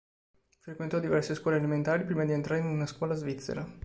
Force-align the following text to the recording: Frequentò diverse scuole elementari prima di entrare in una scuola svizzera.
Frequentò 0.61 0.97
diverse 0.97 1.35
scuole 1.35 1.57
elementari 1.57 2.03
prima 2.05 2.25
di 2.25 2.31
entrare 2.31 2.59
in 2.59 2.65
una 2.65 2.87
scuola 2.87 3.13
svizzera. 3.13 3.63